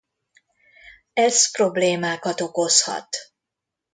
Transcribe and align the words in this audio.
Ez 1.13 1.51
problémákat 1.51 2.41
okozhat. 2.41 3.09